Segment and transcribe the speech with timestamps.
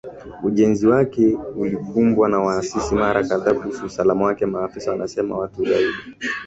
[0.43, 5.97] Ujenzi wake ulikumbwa na wasiwasi mara kadha kuhusu usalama wake Maafisa wanasema watu zaidi